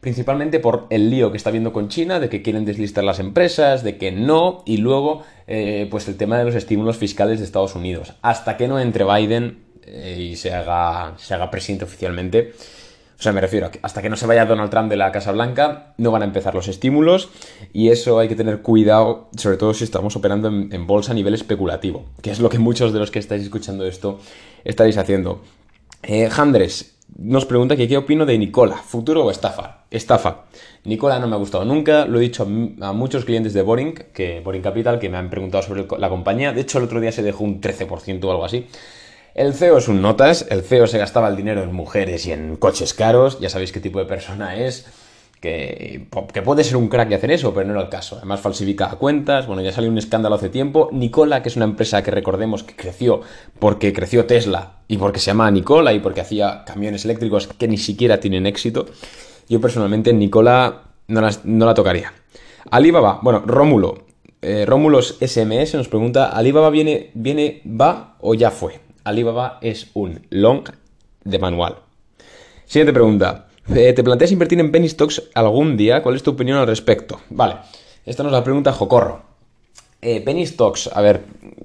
principalmente 0.00 0.60
por 0.60 0.86
el 0.90 1.10
lío 1.10 1.30
que 1.30 1.36
está 1.36 1.50
habiendo 1.50 1.72
con 1.72 1.88
China, 1.88 2.20
de 2.20 2.28
que 2.28 2.42
quieren 2.42 2.64
deslistar 2.64 3.04
las 3.04 3.18
empresas, 3.18 3.82
de 3.82 3.98
que 3.98 4.12
no, 4.12 4.62
y 4.66 4.78
luego 4.78 5.22
eh, 5.46 5.86
pues 5.90 6.08
el 6.08 6.16
tema 6.16 6.38
de 6.38 6.44
los 6.44 6.54
estímulos 6.54 6.96
fiscales 6.96 7.38
de 7.38 7.44
Estados 7.44 7.74
Unidos. 7.74 8.14
Hasta 8.22 8.56
que 8.56 8.68
no 8.68 8.80
entre 8.80 9.04
Biden 9.04 9.58
eh, 9.84 10.28
y 10.32 10.36
se 10.36 10.54
haga, 10.54 11.14
se 11.18 11.34
haga 11.34 11.50
presidente 11.50 11.84
oficialmente, 11.84 12.52
o 13.20 13.22
sea, 13.22 13.34
me 13.34 13.42
refiero, 13.42 13.70
hasta 13.82 14.00
que 14.00 14.08
no 14.08 14.16
se 14.16 14.26
vaya 14.26 14.46
Donald 14.46 14.70
Trump 14.70 14.88
de 14.88 14.96
la 14.96 15.12
Casa 15.12 15.30
Blanca, 15.30 15.92
no 15.98 16.10
van 16.10 16.22
a 16.22 16.24
empezar 16.24 16.54
los 16.54 16.68
estímulos 16.68 17.28
y 17.70 17.90
eso 17.90 18.18
hay 18.18 18.28
que 18.28 18.34
tener 18.34 18.62
cuidado, 18.62 19.28
sobre 19.36 19.58
todo 19.58 19.74
si 19.74 19.84
estamos 19.84 20.16
operando 20.16 20.48
en, 20.48 20.86
bolsa 20.86 21.12
a 21.12 21.14
nivel 21.14 21.34
especulativo, 21.34 22.06
que 22.22 22.30
es 22.30 22.40
lo 22.40 22.48
que 22.48 22.58
muchos 22.58 22.94
de 22.94 22.98
los 22.98 23.10
que 23.10 23.18
estáis 23.18 23.42
escuchando 23.42 23.84
esto 23.84 24.20
estaréis 24.64 24.96
haciendo. 24.96 25.42
Eh, 26.02 26.30
nos 27.18 27.46
pregunta 27.46 27.76
que 27.76 27.88
qué 27.88 27.96
opino 27.96 28.26
de 28.26 28.38
Nicola, 28.38 28.76
futuro 28.76 29.24
o 29.24 29.30
estafa. 29.30 29.84
Estafa. 29.90 30.44
Nicola 30.84 31.18
no 31.18 31.26
me 31.26 31.34
ha 31.34 31.38
gustado 31.38 31.64
nunca, 31.64 32.06
lo 32.06 32.18
he 32.18 32.22
dicho 32.22 32.46
a, 32.80 32.92
muchos 32.92 33.24
clientes 33.24 33.52
de 33.52 33.62
Boring, 33.62 33.94
que 34.12 34.40
Boring 34.40 34.62
Capital, 34.62 34.98
que 34.98 35.08
me 35.08 35.18
han 35.18 35.30
preguntado 35.30 35.62
sobre 35.62 35.86
la 35.98 36.08
compañía. 36.08 36.52
De 36.52 36.60
hecho, 36.60 36.78
el 36.78 36.84
otro 36.84 37.00
día 37.00 37.12
se 37.12 37.22
dejó 37.22 37.44
un 37.44 37.60
13% 37.60 38.24
o 38.24 38.30
algo 38.30 38.44
así. 38.44 38.66
El 39.34 39.54
CEO 39.54 39.78
es 39.78 39.88
un 39.88 40.02
notas, 40.02 40.46
el 40.50 40.62
CEO 40.62 40.86
se 40.86 40.98
gastaba 40.98 41.28
el 41.28 41.36
dinero 41.36 41.62
en 41.62 41.72
mujeres 41.72 42.26
y 42.26 42.32
en 42.32 42.56
coches 42.56 42.94
caros, 42.94 43.38
ya 43.40 43.48
sabéis 43.48 43.70
qué 43.70 43.80
tipo 43.80 43.98
de 43.98 44.06
persona 44.06 44.56
es 44.56 44.86
que, 45.40 46.06
puede 46.44 46.64
ser 46.64 46.76
un 46.76 46.88
crack 46.88 47.10
y 47.10 47.14
hacer 47.14 47.30
eso, 47.30 47.54
pero 47.54 47.66
no 47.66 47.72
era 47.72 47.82
el 47.82 47.88
caso. 47.88 48.16
Además 48.16 48.40
falsifica 48.40 48.90
cuentas, 48.90 49.46
bueno, 49.46 49.62
ya 49.62 49.72
salió 49.72 49.90
un 49.90 49.98
escándalo 49.98 50.34
hace 50.34 50.50
tiempo. 50.50 50.90
Nicola, 50.92 51.42
que 51.42 51.48
es 51.48 51.56
una 51.56 51.64
empresa 51.64 52.02
que 52.02 52.10
recordemos 52.10 52.62
que 52.62 52.76
creció 52.76 53.22
porque 53.58 53.92
creció 53.92 54.26
Tesla 54.26 54.80
y 54.86 54.98
porque 54.98 55.18
se 55.18 55.26
llamaba 55.26 55.50
Nicola 55.50 55.92
y 55.92 56.00
porque 56.00 56.20
hacía 56.20 56.64
camiones 56.64 57.04
eléctricos 57.04 57.46
que 57.46 57.68
ni 57.68 57.78
siquiera 57.78 58.20
tienen 58.20 58.46
éxito. 58.46 58.86
Yo 59.48 59.60
personalmente 59.60 60.12
Nicola 60.12 60.82
no, 61.08 61.20
no 61.44 61.66
la 61.66 61.74
tocaría. 61.74 62.12
Alibaba, 62.70 63.20
bueno, 63.22 63.42
Rómulo. 63.46 64.04
Eh, 64.42 64.64
Rómulos 64.66 65.18
SMS 65.20 65.74
nos 65.74 65.88
pregunta, 65.88 66.30
¿Alibaba 66.30 66.70
viene, 66.70 67.10
viene, 67.14 67.62
va 67.66 68.16
o 68.20 68.34
ya 68.34 68.50
fue? 68.50 68.80
Alibaba 69.04 69.58
es 69.60 69.90
un 69.94 70.26
long 70.30 70.64
de 71.24 71.38
manual. 71.38 71.76
Siguiente 72.64 72.92
pregunta. 72.92 73.49
Eh, 73.68 73.92
¿Te 73.92 74.02
planteas 74.02 74.32
invertir 74.32 74.58
en 74.58 74.72
penny 74.72 74.88
stocks 74.88 75.22
algún 75.34 75.76
día? 75.76 76.02
¿Cuál 76.02 76.16
es 76.16 76.22
tu 76.22 76.32
opinión 76.32 76.58
al 76.58 76.66
respecto? 76.66 77.20
Vale, 77.30 77.56
esta 78.04 78.22
nos 78.22 78.32
la 78.32 78.42
pregunta 78.42 78.72
Jocorro. 78.72 79.22
Eh, 80.02 80.22
penny 80.22 80.46
stocks, 80.46 80.90
a 80.92 81.00
ver, 81.02 81.22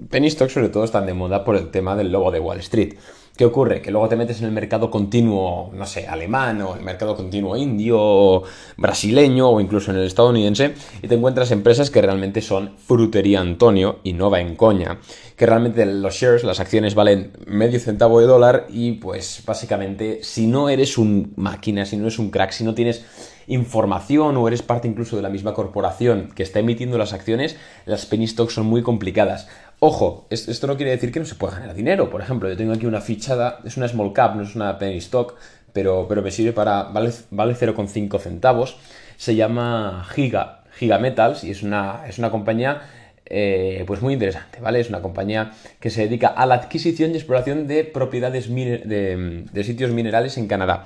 penny 0.10 0.30
stocks 0.30 0.54
sobre 0.54 0.70
todo 0.70 0.84
están 0.84 1.06
de 1.06 1.14
moda 1.14 1.44
por 1.46 1.56
el 1.56 1.72
tema 1.72 1.96
del 1.96 2.12
logo 2.12 2.32
de 2.32 2.40
Wall 2.40 2.60
Street. 2.60 2.96
¿Qué 3.38 3.44
ocurre? 3.44 3.82
Que 3.82 3.92
luego 3.92 4.08
te 4.08 4.16
metes 4.16 4.40
en 4.40 4.46
el 4.46 4.54
mercado 4.54 4.90
continuo, 4.90 5.70
no 5.74 5.86
sé, 5.86 6.08
alemán 6.08 6.62
o 6.62 6.76
el 6.76 6.82
mercado 6.82 7.18
continuo 7.18 7.58
indio, 7.58 8.44
brasileño 8.78 9.50
o 9.50 9.60
incluso 9.60 9.92
en 9.92 9.98
el 9.98 10.08
estadounidense 10.08 10.74
y 11.02 11.10
te 11.10 11.16
encuentras 11.16 11.52
empresas 11.52 11.90
que 11.90 12.02
realmente 12.02 12.42
son 12.42 12.78
frutería 12.78 13.42
Antonio 13.42 14.00
y 14.04 14.14
no 14.14 14.30
va 14.30 14.40
en 14.40 14.56
coña. 14.56 15.00
Que 15.36 15.46
realmente 15.46 15.86
los 15.86 16.16
shares, 16.16 16.46
las 16.46 16.62
acciones 16.62 16.96
valen 16.96 17.34
medio 17.46 17.78
centavo 17.82 18.22
de 18.22 18.28
dólar 18.28 18.68
y 18.70 18.94
pues 18.94 19.44
básicamente 19.46 20.24
si 20.24 20.48
no 20.48 20.70
eres 20.70 20.98
un 20.98 21.34
máquina, 21.36 21.86
si 21.86 21.98
no 21.98 22.04
eres 22.04 22.20
un 22.20 22.30
crack, 22.30 22.52
si 22.52 22.64
no 22.64 22.74
tienes 22.74 23.04
información 23.48 24.38
o 24.38 24.48
eres 24.48 24.62
parte 24.62 24.88
incluso 24.88 25.16
de 25.16 25.22
la 25.22 25.30
misma 25.30 25.54
corporación 25.54 26.32
que 26.36 26.44
está 26.44 26.60
emitiendo 26.60 26.98
las 26.98 27.14
acciones, 27.14 27.58
las 27.86 28.06
penny 28.06 28.28
stocks 28.28 28.54
son 28.54 28.66
muy 28.66 28.82
complicadas. 28.82 29.48
Ojo, 29.80 30.28
esto 30.30 30.68
no 30.68 30.78
quiere 30.78 30.92
decir 30.92 31.12
que 31.12 31.20
no 31.20 31.26
se 31.26 31.36
pueda 31.36 31.60
ganar 31.60 31.76
dinero. 31.76 32.10
Por 32.10 32.22
ejemplo, 32.22 32.50
yo 32.50 32.58
tengo 32.58 32.74
aquí 32.74 32.86
una 32.86 33.02
fichada, 33.02 33.60
es 33.66 33.78
una 33.78 33.88
small 33.88 34.14
cap, 34.14 34.36
no 34.36 34.44
es 34.44 34.56
una 34.56 34.78
penny 34.80 34.98
stock, 34.98 35.36
pero, 35.74 36.08
pero 36.08 36.22
me 36.22 36.32
sirve 36.32 36.54
para, 36.54 36.84
vale, 36.84 37.12
vale 37.32 37.56
0,5 37.56 38.20
centavos. 38.20 38.78
Se 39.18 39.36
llama 39.36 40.06
Giga, 40.14 40.64
Giga 40.78 40.98
Metals 41.00 41.44
y 41.44 41.52
es 41.52 41.64
una, 41.64 42.06
es 42.08 42.20
una 42.20 42.32
compañía 42.32 42.82
eh, 43.28 43.84
pues 43.88 44.02
muy 44.02 44.14
interesante, 44.14 44.60
¿vale? 44.62 44.80
Es 44.80 44.90
una 44.90 45.02
compañía 45.02 45.52
que 45.80 45.90
se 45.90 46.04
dedica 46.04 46.28
a 46.28 46.46
la 46.46 46.56
adquisición 46.56 47.12
y 47.12 47.16
exploración 47.16 47.68
de 47.68 47.84
propiedades 47.84 48.54
de, 48.54 49.46
de, 49.52 49.64
sitios 49.64 49.92
minerales 49.92 50.38
en 50.38 50.48
Canadá. 50.48 50.86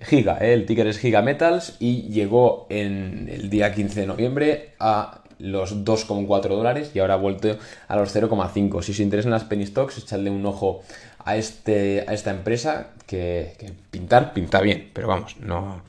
Giga, 0.00 0.38
¿eh? 0.40 0.54
el 0.54 0.66
ticker 0.66 0.86
es 0.86 0.98
Giga 0.98 1.22
Metals 1.22 1.76
y 1.78 2.08
llegó 2.08 2.66
en 2.70 3.28
el 3.30 3.50
día 3.50 3.72
15 3.72 4.00
de 4.00 4.06
noviembre 4.06 4.70
a 4.80 5.19
los 5.40 5.84
2,4 5.84 6.48
dólares 6.48 6.90
y 6.94 6.98
ahora 6.98 7.14
ha 7.14 7.16
vuelto 7.16 7.56
a 7.88 7.96
los 7.96 8.14
0,5. 8.14 8.82
Si 8.82 8.92
os 8.92 9.00
interesan 9.00 9.32
las 9.32 9.44
penny 9.44 9.66
stocks, 9.66 9.98
echadle 9.98 10.30
un 10.30 10.44
ojo 10.46 10.82
a, 11.24 11.36
este, 11.36 12.04
a 12.06 12.12
esta 12.12 12.30
empresa 12.30 12.90
que, 13.06 13.54
pintar, 13.90 14.32
pinta 14.32 14.60
bien, 14.60 14.90
pero 14.92 15.08
vamos, 15.08 15.36
no, 15.40 15.82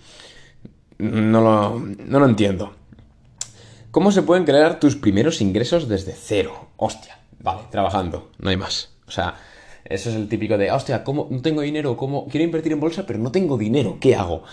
no, 0.97 1.41
lo, 1.41 1.79
no 1.79 2.19
lo 2.19 2.25
entiendo. 2.25 2.73
¿Cómo 3.91 4.11
se 4.11 4.21
pueden 4.21 4.45
crear 4.45 4.79
tus 4.79 4.95
primeros 4.95 5.41
ingresos 5.41 5.89
desde 5.89 6.13
cero? 6.13 6.69
Hostia, 6.77 7.19
vale, 7.39 7.61
trabajando, 7.69 8.31
no 8.39 8.49
hay 8.49 8.57
más. 8.57 8.89
O 9.05 9.11
sea, 9.11 9.35
eso 9.83 10.09
es 10.09 10.15
el 10.15 10.29
típico 10.29 10.57
de, 10.57 10.71
hostia, 10.71 11.03
¿cómo 11.03 11.27
no 11.29 11.41
tengo 11.41 11.61
dinero? 11.61 11.97
¿Cómo 11.97 12.27
quiero 12.27 12.45
invertir 12.45 12.71
en 12.71 12.79
bolsa, 12.79 13.05
pero 13.05 13.19
no 13.19 13.31
tengo 13.31 13.57
dinero? 13.57 13.97
¿Qué 13.99 14.15
hago? 14.15 14.43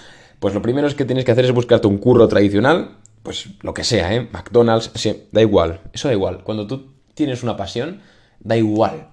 Pues 0.41 0.55
lo 0.55 0.63
primero 0.63 0.89
es 0.89 0.95
que 0.95 1.05
tienes 1.05 1.25
que 1.25 1.33
hacer 1.33 1.45
es 1.45 1.53
buscarte 1.53 1.87
un 1.87 1.99
curro 1.99 2.27
tradicional, 2.29 2.97
pues 3.29 3.49
lo 3.61 3.75
que 3.75 3.85
sea, 3.85 4.15
¿eh? 4.15 4.27
McDonald's, 4.33 4.91
sí, 4.95 5.25
da 5.33 5.43
igual, 5.43 5.83
eso 5.93 6.09
da 6.09 6.15
igual. 6.15 6.43
Cuando 6.45 6.67
tú 6.67 6.95
tienes 7.13 7.43
una 7.43 7.59
pasión, 7.59 8.01
da 8.41 8.57
igual 8.57 9.09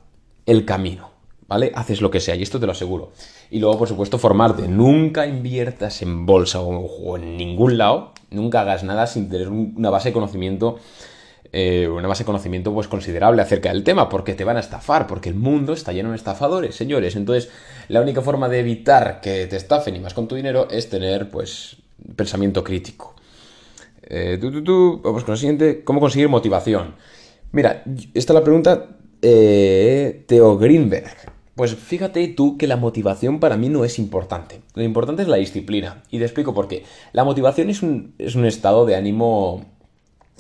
el 0.46 0.64
camino, 0.64 1.12
¿vale? 1.50 1.74
Haces 1.76 2.00
lo 2.00 2.10
que 2.10 2.22
sea, 2.22 2.34
y 2.38 2.42
esto 2.42 2.58
te 2.58 2.66
lo 2.66 2.72
aseguro. 2.72 3.12
Y 3.52 3.60
luego, 3.60 3.78
por 3.78 3.90
supuesto, 3.90 4.18
formarte. 4.18 4.70
Nunca 4.70 5.28
inviertas 5.28 6.02
en 6.02 6.26
bolsa 6.26 6.62
o, 6.62 7.18
en 7.18 7.36
ningún 7.36 7.78
lado, 7.78 8.14
nunca 8.30 8.62
hagas 8.62 8.86
nada 8.86 9.06
sin 9.06 9.30
tener 9.30 9.50
una 9.50 9.90
base 9.90 10.08
de 10.10 10.14
conocimiento 10.14 10.78
eh, 11.52 11.90
una 11.90 12.08
base 12.08 12.24
de 12.24 12.28
conocimiento 12.28 12.74
pues 12.74 12.88
considerable 12.88 13.42
acerca 13.42 13.68
del 13.68 13.84
tema, 13.84 14.08
porque 14.08 14.34
te 14.34 14.46
van 14.46 14.56
a 14.56 14.62
estafar, 14.62 15.08
porque 15.08 15.28
el 15.28 15.36
mundo 15.36 15.74
está 15.74 15.92
lleno 15.92 16.12
de 16.12 16.16
estafadores, 16.16 16.74
señores. 16.74 17.18
Entonces, 17.18 17.52
la 17.90 18.00
única 18.00 18.22
forma 18.22 18.48
de 18.48 18.60
evitar 18.62 19.20
que 19.20 19.46
te 19.48 19.58
estafen 19.58 19.98
y 19.98 20.00
más 20.00 20.14
con 20.14 20.30
tu 20.30 20.36
dinero 20.36 20.70
es 20.72 20.90
tener, 20.90 21.30
pues, 21.30 21.76
pensamiento 22.16 22.64
crítico. 22.64 23.15
Eh, 24.08 24.40
vamos 25.04 25.24
con 25.24 25.34
la 25.34 25.38
siguiente. 25.38 25.84
¿Cómo 25.84 26.00
conseguir 26.00 26.30
motivación? 26.30 26.96
Mira, 27.52 27.84
esta 28.14 28.34
es 28.34 28.36
la 28.36 28.44
pregunta 28.44 28.98
eh, 29.22 30.24
Teo 30.28 30.58
Greenberg. 30.58 31.34
Pues 31.56 31.74
fíjate 31.74 32.28
tú 32.28 32.58
que 32.58 32.68
la 32.68 32.76
motivación 32.76 33.40
para 33.40 33.56
mí 33.56 33.70
no 33.70 33.86
es 33.86 33.98
importante. 33.98 34.62
Lo 34.74 34.84
importante 34.84 35.22
es 35.22 35.30
la 35.30 35.38
disciplina. 35.38 36.04
Y 36.12 36.20
te 36.20 36.26
explico 36.26 36.54
por 36.54 36.68
qué. 36.68 36.84
La 37.14 37.24
motivación 37.24 37.70
es 37.70 37.82
un, 37.82 38.14
es 38.18 38.36
un 38.36 38.46
estado 38.46 38.86
de 38.86 38.96
ánimo 38.96 39.66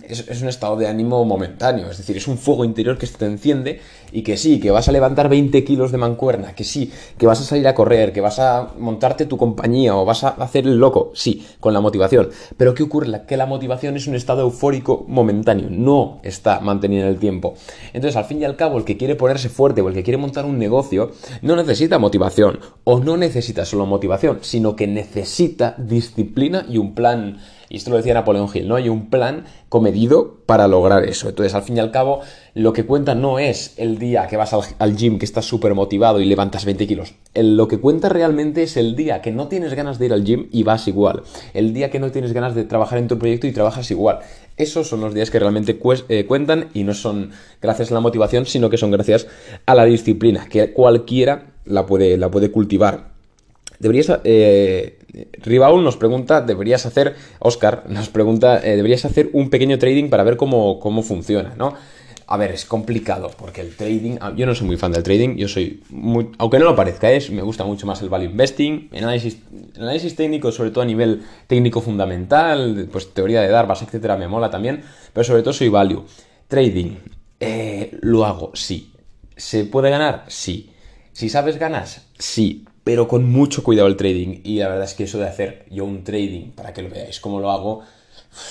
es, 0.09 0.41
un 0.41 0.47
estado 0.47 0.75
de 0.75 0.88
ánimo 0.88 1.24
momentáneo, 1.25 1.89
es 1.89 1.97
decir, 1.97 2.17
es 2.17 2.27
un 2.27 2.38
fuego 2.38 2.65
interior 2.65 2.97
que 2.97 3.07
se 3.07 3.17
te 3.17 3.25
enciende 3.25 3.81
y 4.12 4.21
que 4.21 4.38
sí, 4.38 4.59
que 4.59 4.71
vas 4.71 4.88
a 4.88 4.91
levantar 4.91 5.29
20 5.29 5.63
kilos 5.63 5.91
de 5.91 5.97
mancuerna, 5.97 6.53
que 6.53 6.63
sí, 6.63 6.91
que 7.17 7.27
vas 7.27 7.41
a 7.41 7.43
salir 7.43 7.67
a 7.67 7.75
correr, 7.75 8.13
que 8.13 8.21
vas 8.21 8.39
a 8.39 8.74
montarte 8.77 9.25
tu 9.25 9.38
compañía 9.38 9.95
o 9.95 10.05
vas 10.05 10.24
a 10.24 10.29
hacer 10.29 10.65
el 10.65 10.77
loco, 10.77 11.12
sí, 11.15 11.45
con 11.59 11.74
la 11.74 11.81
motivación. 11.81 12.29
Pero 12.57 12.74
¿qué 12.74 12.83
ocurre? 12.83 13.25
Que 13.27 13.38
la 13.38 13.45
motivación 13.45 13.95
es 13.97 14.07
un 14.07 14.15
estado 14.15 14.41
eufórico 14.41 15.05
momentáneo, 15.07 15.67
no 15.69 16.19
está 16.24 16.59
mantenido 16.59 17.03
en 17.03 17.09
el 17.09 17.19
tiempo. 17.19 17.55
Entonces, 17.93 18.15
al 18.15 18.25
fin 18.25 18.41
y 18.41 18.45
al 18.45 18.55
cabo, 18.55 18.77
el 18.77 18.85
que 18.85 18.97
quiere 18.97 19.15
ponerse 19.15 19.50
fuerte 19.50 19.81
o 19.81 19.89
el 19.89 19.93
que 19.93 20.03
quiere 20.03 20.17
montar 20.17 20.45
un 20.45 20.57
negocio 20.57 21.12
no 21.41 21.55
necesita 21.55 22.00
motivación 22.00 22.59
o 22.83 23.00
no 23.00 23.17
necesita 23.17 23.65
solo 23.65 23.85
motivación, 23.85 24.39
sino 24.41 24.75
que 24.75 24.88
necesita 24.88 25.75
disciplina 25.77 26.65
y 26.69 26.77
un 26.77 26.95
plan 26.95 27.39
y 27.69 27.77
esto 27.77 27.89
lo 27.89 27.98
decía 27.98 28.13
Napoleón 28.13 28.48
Hill, 28.53 28.67
¿no? 28.67 28.75
Hay 28.75 28.89
un 28.89 29.10
plan 29.10 29.45
comedido 29.69 30.41
para 30.45 30.67
lograr 30.67 31.03
eso. 31.03 31.29
Entonces, 31.29 31.55
al 31.55 31.63
fin 31.63 31.77
y 31.77 31.79
al 31.79 31.91
cabo, 31.91 32.22
lo 32.53 32.74
que 32.74 32.86
cuenta 32.86 33.15
no 33.15 33.39
es 33.39 33.74
el 33.77 33.98
día 33.98 34.27
que 34.27 34.38
vas 34.38 34.53
al, 34.53 34.95
gym, 34.95 35.17
que 35.17 35.25
estás 35.25 35.45
súper 35.45 35.74
motivado 35.74 36.19
y 36.19 36.25
levantas 36.25 36.65
20 36.65 36.88
kilos. 36.88 37.15
lo 37.34 37.67
que 37.67 37.79
cuenta 37.79 38.10
realmente 38.10 38.63
es 38.63 38.77
el 38.77 38.95
día 38.95 39.22
que 39.22 39.31
no 39.31 39.48
tienes 39.48 39.74
ganas 39.74 40.00
de 40.00 40.05
ir 40.05 40.13
al 40.13 40.24
gym 40.24 40.48
y 40.51 40.63
vas 40.63 40.88
igual. 40.88 41.24
El 41.53 41.74
día 41.74 41.89
que 41.89 42.00
no 42.00 42.12
tienes 42.12 42.34
ganas 42.34 42.55
de 42.55 42.63
trabajar 42.63 43.00
en 43.00 43.07
tu 43.07 43.17
proyecto 43.17 43.48
y 43.48 43.51
trabajas 43.51 43.89
igual. 43.91 44.19
Esos 44.57 44.88
son 44.88 45.01
los 45.01 45.13
días 45.13 45.31
que 45.31 45.39
realmente 45.39 45.79
eh, 46.10 46.25
cuentan 46.25 46.69
y 46.74 46.84
no 46.84 46.93
son 46.93 47.31
gracias 47.62 47.91
a 47.91 47.95
la 47.95 48.00
motivación, 48.00 48.45
sino 48.45 48.69
que 48.69 48.77
son 48.77 48.91
gracias 48.91 49.27
a 49.65 49.75
la 49.75 49.86
disciplina, 49.86 50.48
que 50.50 50.72
cualquiera 50.72 51.53
la 51.65 51.86
puede 51.86 52.51
cultivar. 52.51 53.14
Deberías. 53.79 54.12
Eh, 54.24 55.00
nos 55.82 55.98
pregunta, 55.98 56.41
deberías 56.41 56.86
hacer. 56.86 57.15
Oscar 57.39 57.84
nos 57.88 58.10
pregunta, 58.10 58.60
eh, 58.63 58.75
deberías 58.75 59.05
hacer 59.05 59.29
un 59.34 59.50
pequeño 59.50 59.77
trading 59.77 60.10
para 60.10 60.24
ver 60.24 60.38
cómo, 60.38 60.79
cómo 60.79 61.03
funciona, 61.03 61.53
¿no? 61.58 61.74
A 62.27 62.38
ver, 62.38 62.51
es 62.51 62.65
complicado 62.65 63.29
porque 63.38 63.62
el 63.62 63.75
trading, 63.75 64.17
ah, 64.20 64.34
yo 64.36 64.48
no 64.48 64.55
soy 64.55 64.65
muy 64.65 64.77
fan 64.77 64.91
del 64.91 65.03
trading, 65.03 65.36
yo 65.36 65.48
soy 65.48 65.84
muy, 65.89 66.32
aunque 66.39 66.58
no 66.58 66.65
lo 66.65 66.75
parezca, 66.75 67.12
es, 67.12 67.29
me 67.29 67.44
gusta 67.44 67.63
mucho 67.65 67.86
más 67.86 68.01
el 68.01 68.10
value 68.10 68.25
investing, 68.25 68.89
análisis, 68.98 69.38
análisis 69.77 70.15
técnico, 70.15 70.51
sobre 70.51 70.72
todo 70.72 70.82
a 70.82 70.88
nivel 70.88 71.22
técnico 71.46 71.82
fundamental, 71.82 72.89
pues 72.91 73.13
teoría 73.13 73.41
de 73.41 73.50
Darvas, 73.50 73.84
etcétera, 73.84 74.17
me 74.17 74.27
mola 74.27 74.50
también, 74.50 74.82
pero 75.13 75.24
sobre 75.24 75.44
todo 75.44 75.53
soy 75.53 75.70
value. 75.70 76.03
Trading, 76.48 76.96
eh, 77.39 77.96
lo 78.01 78.25
hago, 78.25 78.51
sí. 78.55 78.91
¿Se 79.38 79.65
puede 79.65 79.91
ganar? 79.91 80.25
Sí. 80.27 80.72
Si 81.12 81.29
sabes 81.29 81.60
ganas, 81.60 82.08
sí 82.17 82.65
pero 82.86 83.08
con 83.08 83.30
mucho 83.30 83.63
cuidado 83.63 83.88
el 83.88 83.98
trading. 83.98 84.42
Y 84.44 84.60
la 84.60 84.70
verdad 84.70 84.86
es 84.86 84.94
que 84.94 85.04
eso 85.04 85.18
de 85.18 85.27
hacer 85.27 85.65
yo 85.72 85.84
un 85.84 86.04
trading, 86.04 86.51
para 86.51 86.72
que 86.72 86.84
lo 86.84 86.89
veáis 86.89 87.20
cómo 87.20 87.39
lo 87.42 87.51
hago, 87.51 87.82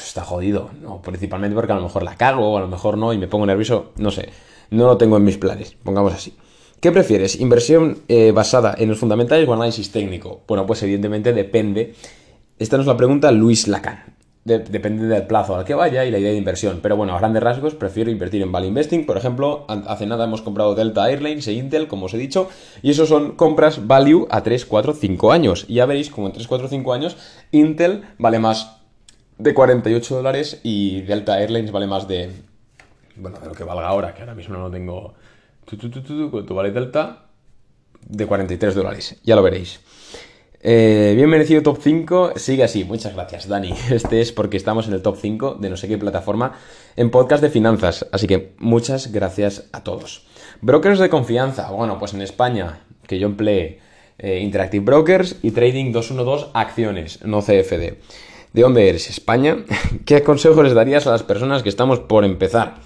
está 0.04 0.22
jodido. 0.22 0.70
¿no? 0.82 1.00
Principalmente 1.00 1.54
porque 1.54 1.72
a 1.72 1.76
lo 1.76 1.82
mejor 1.82 2.02
la 2.02 2.16
cago 2.16 2.52
o 2.52 2.58
a 2.58 2.60
lo 2.60 2.68
mejor 2.68 2.98
no 2.98 3.12
y 3.12 3.18
me 3.18 3.28
pongo 3.28 3.46
nervioso, 3.46 3.92
no 3.96 4.10
sé. 4.10 4.28
No 4.70 4.86
lo 4.86 4.98
tengo 4.98 5.16
en 5.16 5.24
mis 5.24 5.38
planes, 5.38 5.76
pongamos 5.84 6.12
así. 6.12 6.34
¿Qué 6.80 6.90
prefieres? 6.90 7.40
¿Inversión 7.40 8.00
eh, 8.08 8.32
basada 8.32 8.74
en 8.76 8.88
los 8.88 8.98
fundamentales 8.98 9.48
o 9.48 9.54
análisis 9.54 9.92
técnico? 9.92 10.42
Bueno, 10.48 10.66
pues 10.66 10.82
evidentemente 10.82 11.32
depende. 11.32 11.94
Esta 12.58 12.76
nos 12.76 12.86
la 12.86 12.96
pregunta 12.96 13.30
Luis 13.30 13.68
Lacan 13.68 14.13
depende 14.44 15.06
del 15.06 15.26
plazo 15.26 15.56
al 15.56 15.64
que 15.64 15.74
vaya 15.74 16.04
y 16.04 16.10
la 16.10 16.18
idea 16.18 16.30
de 16.30 16.36
inversión. 16.36 16.80
Pero 16.82 16.96
bueno, 16.96 17.14
a 17.14 17.18
grandes 17.18 17.42
rasgos 17.42 17.74
prefiero 17.74 18.10
invertir 18.10 18.42
en 18.42 18.52
value 18.52 18.68
investing. 18.68 19.06
Por 19.06 19.16
ejemplo, 19.16 19.64
hace 19.68 20.06
nada 20.06 20.24
hemos 20.24 20.42
comprado 20.42 20.74
Delta 20.74 21.10
Airlines 21.10 21.48
e 21.48 21.52
Intel, 21.54 21.88
como 21.88 22.06
os 22.06 22.14
he 22.14 22.18
dicho, 22.18 22.48
y 22.82 22.90
eso 22.90 23.06
son 23.06 23.36
compras 23.36 23.86
value 23.86 24.26
a 24.30 24.42
3, 24.42 24.66
4, 24.66 24.92
5 24.92 25.32
años. 25.32 25.64
Y 25.68 25.74
ya 25.74 25.86
veréis 25.86 26.10
como 26.10 26.26
en 26.26 26.34
3, 26.34 26.46
4, 26.46 26.68
5 26.68 26.92
años 26.92 27.16
Intel 27.52 28.04
vale 28.18 28.38
más 28.38 28.76
de 29.38 29.54
48 29.54 30.16
dólares 30.16 30.60
y 30.62 31.00
Delta 31.02 31.40
Airlines 31.40 31.72
vale 31.72 31.86
más 31.86 32.06
de... 32.06 32.30
Bueno, 33.16 33.38
de 33.38 33.46
lo 33.46 33.54
que 33.54 33.64
valga 33.64 33.86
ahora, 33.86 34.14
que 34.14 34.20
ahora 34.20 34.34
mismo 34.34 34.56
no 34.56 34.70
tengo... 34.70 35.14
¿Cuánto 36.30 36.54
vale 36.54 36.70
Delta? 36.70 37.26
De 38.06 38.26
43 38.26 38.74
dólares, 38.74 39.18
ya 39.24 39.34
lo 39.34 39.42
veréis. 39.42 39.80
Eh, 40.66 41.12
bien 41.14 41.28
merecido 41.28 41.62
top 41.62 41.76
5, 41.78 42.32
sigue 42.36 42.64
así, 42.64 42.84
muchas 42.84 43.12
gracias 43.12 43.46
Dani. 43.46 43.74
Este 43.90 44.22
es 44.22 44.32
porque 44.32 44.56
estamos 44.56 44.88
en 44.88 44.94
el 44.94 45.02
top 45.02 45.18
5 45.20 45.58
de 45.60 45.68
no 45.68 45.76
sé 45.76 45.88
qué 45.88 45.98
plataforma 45.98 46.54
en 46.96 47.10
podcast 47.10 47.42
de 47.42 47.50
finanzas, 47.50 48.06
así 48.12 48.26
que 48.26 48.54
muchas 48.56 49.12
gracias 49.12 49.68
a 49.72 49.84
todos. 49.84 50.26
Brokers 50.62 51.00
de 51.00 51.10
confianza, 51.10 51.70
bueno, 51.70 51.98
pues 51.98 52.14
en 52.14 52.22
España, 52.22 52.80
que 53.06 53.18
yo 53.18 53.26
empleé 53.26 53.80
eh, 54.16 54.40
Interactive 54.40 54.82
Brokers 54.82 55.36
y 55.42 55.50
Trading 55.50 55.92
212 55.92 56.46
Acciones, 56.54 57.22
no 57.22 57.42
CFD. 57.42 57.98
¿De 58.54 58.62
dónde 58.62 58.88
eres? 58.88 59.10
España. 59.10 59.58
¿Qué 60.06 60.22
consejos 60.22 60.64
les 60.64 60.72
darías 60.72 61.06
a 61.06 61.10
las 61.10 61.22
personas 61.22 61.62
que 61.62 61.68
estamos 61.68 62.00
por 62.00 62.24
empezar? 62.24 62.76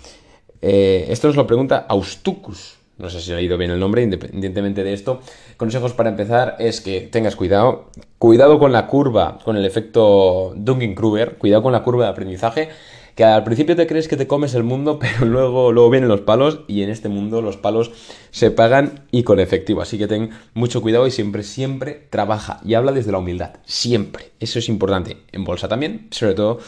Eh, 0.62 1.06
esto 1.11 1.28
nos 1.28 1.37
lo 1.37 1.47
pregunta 1.47 1.87
Austucus 1.88 2.77
no 2.99 3.09
sé 3.11 3.21
si 3.21 3.33
he 3.33 3.37
leído 3.37 3.57
bien 3.57 3.71
el 3.71 3.78
nombre, 3.78 4.02
independientemente 4.02 4.83
de 4.83 4.93
esto. 4.93 5.21
Consejos 5.57 5.93
para 5.93 6.11
empezar 6.11 6.57
es 6.59 6.81
que 6.81 7.02
tengas 7.02 7.37
cuidado. 7.37 7.90
Cuidado 8.19 8.59
con 8.59 8.73
la 8.73 8.88
curva, 8.88 9.38
con 9.45 9.57
el 9.57 9.64
efecto 9.64 10.52
Dunning-Kruger. 10.57 11.37
Cuidado 11.38 11.62
con 11.62 11.73
la 11.73 11.85
curva 11.85 12.05
de 12.05 12.11
aprendizaje. 12.11 12.69
Que 13.14 13.25
al 13.25 13.43
principio 13.43 13.75
te 13.75 13.87
crees 13.87 14.07
que 14.07 14.17
te 14.17 14.26
comes 14.26 14.55
el 14.55 14.62
mundo, 14.64 14.99
pero 15.00 15.26
luego, 15.26 15.73
luego 15.73 15.90
vienen 15.90 16.09
los 16.09 16.21
palos 16.23 16.61
y 16.67 16.83
en 16.83 16.90
este 16.90 17.09
mundo 17.09 17.40
los 17.40 17.57
palos 17.57 17.93
se 18.31 18.50
pagan 18.50 19.07
y 19.11 19.23
con 19.23 19.38
efectivo. 19.38 19.81
Así 19.81 19.97
que 19.97 20.09
ten 20.09 20.31
mucho 20.55 20.83
cuidado 20.83 21.07
y 21.07 21.12
siempre, 21.12 21.45
siempre 21.45 22.07
trabaja 22.11 22.61
y 22.64 22.75
habla 22.75 22.93
desde 22.93 23.12
la 23.12 23.19
humildad. 23.19 23.55
Siempre. 23.64 24.33
Eso 24.40 24.59
es 24.59 24.69
importante. 24.69 25.19
En 25.31 25.45
bolsa 25.45 25.69
también, 25.69 26.09
sobre 26.11 26.35
todo 26.35 26.59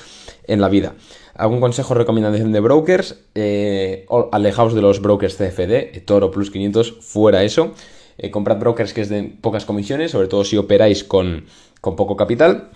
en 0.53 0.61
la 0.61 0.69
vida 0.69 0.95
algún 1.41 1.61
consejo 1.61 1.95
o 1.95 1.97
recomendación 1.97 2.53
de 2.53 2.61
brokers, 2.61 3.17
eh, 3.35 4.07
alejaos 4.31 4.75
de 4.75 4.83
los 4.83 5.01
brokers 5.01 5.37
CFD, 5.37 5.97
eh, 5.97 6.03
Toro 6.05 6.31
Plus 6.31 6.51
500, 6.51 7.01
fuera 7.01 7.43
eso. 7.43 7.73
Eh, 8.19 8.31
comprad 8.31 8.59
brokers 8.59 8.93
que 8.93 9.01
es 9.01 9.09
de 9.09 9.23
pocas 9.41 9.65
comisiones, 9.65 10.11
sobre 10.11 10.29
todo 10.29 10.45
si 10.45 10.59
operáis 10.59 11.03
con, 11.03 11.47
poco 11.81 12.15
capital 12.15 12.69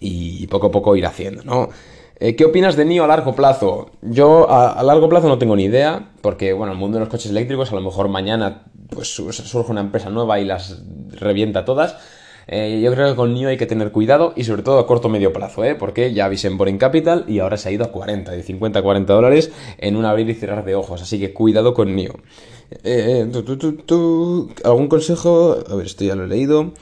y 0.00 0.48
poco 0.48 0.66
a 0.66 0.70
poco 0.72 0.96
ir 0.96 1.06
haciendo, 1.06 1.44
¿no? 1.44 1.68
¿Qué 2.18 2.44
opinas 2.44 2.76
de 2.76 2.84
NIO 2.84 3.02
a 3.02 3.08
largo 3.08 3.34
plazo? 3.34 3.90
Yo 4.00 4.48
a, 4.48 4.80
largo 4.84 5.08
plazo 5.08 5.28
no 5.28 5.38
tengo 5.38 5.56
ni 5.56 5.64
idea, 5.64 6.10
porque 6.20 6.52
bueno, 6.52 6.72
el 6.72 6.78
mundo 6.78 6.98
de 6.98 7.00
los 7.00 7.08
coches 7.08 7.30
eléctricos 7.30 7.72
a 7.72 7.74
lo 7.74 7.80
mejor 7.80 8.08
mañana 8.08 8.62
pues 8.90 9.08
surge 9.08 9.72
una 9.72 9.80
empresa 9.80 10.08
nueva 10.08 10.38
y 10.38 10.44
las 10.44 10.82
revienta 11.10 11.64
todas. 11.64 11.96
Eh, 12.48 12.80
yo 12.82 12.92
creo 12.92 13.10
que 13.10 13.16
con 13.16 13.34
NIO 13.34 13.48
hay 13.48 13.56
que 13.56 13.66
tener 13.66 13.92
cuidado 13.92 14.32
y 14.36 14.44
sobre 14.44 14.62
todo 14.62 14.78
a 14.78 14.86
corto 14.86 15.08
medio 15.08 15.32
plazo, 15.32 15.64
¿eh? 15.64 15.74
porque 15.74 16.12
ya 16.12 16.26
avisé 16.26 16.48
en 16.48 16.58
Boring 16.58 16.78
Capital 16.78 17.24
y 17.28 17.38
ahora 17.38 17.56
se 17.56 17.68
ha 17.68 17.72
ido 17.72 17.84
a 17.84 17.92
40, 17.92 18.32
de 18.32 18.42
50 18.42 18.78
a 18.78 18.82
40 18.82 19.12
dólares 19.12 19.52
en 19.78 19.96
un 19.96 20.04
abrir 20.04 20.28
y 20.28 20.34
cerrar 20.34 20.64
de 20.64 20.74
ojos, 20.74 21.02
así 21.02 21.18
que 21.18 21.32
cuidado 21.32 21.74
con 21.74 21.94
NIO. 21.94 22.14
Eh, 22.84 23.30
¿Algún 24.64 24.88
consejo? 24.88 25.56
A 25.68 25.74
ver, 25.74 25.86
esto 25.86 26.04
ya 26.04 26.14
lo 26.14 26.24
he 26.24 26.28
leído. 26.28 26.72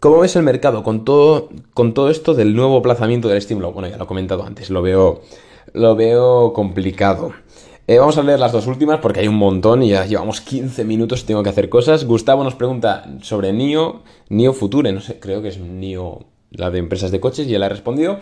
¿Cómo 0.00 0.20
ves 0.20 0.34
el 0.36 0.42
mercado 0.42 0.82
con 0.82 1.04
todo, 1.04 1.48
con 1.74 1.94
todo 1.94 2.10
esto 2.10 2.34
del 2.34 2.56
nuevo 2.56 2.78
aplazamiento 2.78 3.28
del 3.28 3.38
estímulo? 3.38 3.72
Bueno, 3.72 3.88
ya 3.88 3.96
lo 3.96 4.04
he 4.04 4.06
comentado 4.06 4.44
antes, 4.44 4.70
lo 4.70 4.82
veo 4.82 5.20
lo 5.72 5.96
veo 5.96 6.52
complicado. 6.52 7.32
Eh, 7.88 7.98
vamos 7.98 8.16
a 8.16 8.22
leer 8.22 8.38
las 8.38 8.52
dos 8.52 8.68
últimas 8.68 9.00
porque 9.00 9.20
hay 9.20 9.28
un 9.28 9.34
montón 9.34 9.82
y 9.82 9.88
ya 9.88 10.06
llevamos 10.06 10.40
15 10.40 10.84
minutos 10.84 11.22
y 11.22 11.24
tengo 11.24 11.42
que 11.42 11.48
hacer 11.48 11.68
cosas. 11.68 12.04
Gustavo 12.04 12.44
nos 12.44 12.54
pregunta 12.54 13.04
sobre 13.22 13.52
NIO, 13.52 14.02
NIO 14.28 14.52
Future, 14.52 14.92
no 14.92 15.00
sé, 15.00 15.18
creo 15.18 15.42
que 15.42 15.48
es 15.48 15.58
NIO, 15.58 16.20
la 16.52 16.70
de 16.70 16.78
empresas 16.78 17.10
de 17.10 17.18
coches, 17.18 17.48
y 17.48 17.54
él 17.56 17.62
ha 17.64 17.68
respondido. 17.68 18.20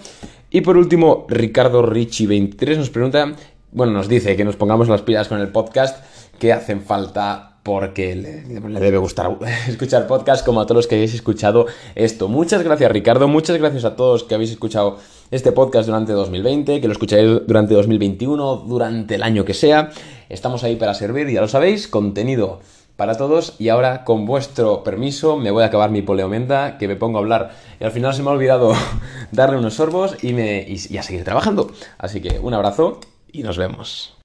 Y 0.50 0.62
por 0.62 0.78
último, 0.78 1.26
Ricardo 1.28 1.84
Ricci23 1.84 2.78
nos 2.78 2.88
pregunta, 2.88 3.34
bueno, 3.72 3.92
nos 3.92 4.08
dice 4.08 4.34
que 4.34 4.44
nos 4.44 4.56
pongamos 4.56 4.88
las 4.88 5.02
pilas 5.02 5.28
con 5.28 5.38
el 5.40 5.48
podcast, 5.48 6.04
que 6.38 6.54
hacen 6.54 6.80
falta 6.80 7.58
porque 7.62 8.16
le, 8.16 8.42
debe 8.80 8.96
gustar 8.96 9.36
escuchar 9.68 10.06
podcast 10.06 10.44
como 10.44 10.62
a 10.62 10.64
todos 10.64 10.76
los 10.76 10.86
que 10.86 10.94
habéis 10.94 11.12
escuchado 11.12 11.66
esto. 11.94 12.28
Muchas 12.28 12.62
gracias 12.62 12.90
Ricardo, 12.90 13.28
muchas 13.28 13.58
gracias 13.58 13.84
a 13.84 13.94
todos 13.94 14.24
que 14.24 14.34
habéis 14.34 14.52
escuchado 14.52 14.96
este 15.30 15.52
podcast 15.52 15.86
durante 15.86 16.12
2020, 16.12 16.80
que 16.80 16.86
lo 16.86 16.92
escucháis 16.92 17.46
durante 17.46 17.74
2021, 17.74 18.56
durante 18.66 19.14
el 19.14 19.22
año 19.22 19.44
que 19.44 19.54
sea. 19.54 19.90
Estamos 20.28 20.64
ahí 20.64 20.76
para 20.76 20.94
servir, 20.94 21.28
ya 21.28 21.40
lo 21.40 21.48
sabéis, 21.48 21.88
contenido 21.88 22.60
para 22.96 23.16
todos 23.16 23.54
y 23.58 23.70
ahora 23.70 24.04
con 24.04 24.26
vuestro 24.26 24.84
permiso 24.84 25.38
me 25.38 25.50
voy 25.50 25.62
a 25.62 25.66
acabar 25.68 25.90
mi 25.90 26.02
poleomenta 26.02 26.76
que 26.76 26.86
me 26.86 26.96
pongo 26.96 27.16
a 27.16 27.22
hablar 27.22 27.52
y 27.80 27.84
al 27.84 27.92
final 27.92 28.12
se 28.12 28.22
me 28.22 28.28
ha 28.28 28.32
olvidado 28.32 28.74
darle 29.32 29.56
unos 29.56 29.72
sorbos 29.72 30.22
y, 30.22 30.34
me, 30.34 30.66
y 30.68 30.98
a 30.98 31.02
seguir 31.02 31.24
trabajando. 31.24 31.70
Así 31.96 32.20
que 32.20 32.38
un 32.40 32.52
abrazo 32.52 33.00
y 33.32 33.42
nos 33.42 33.56
vemos. 33.56 34.16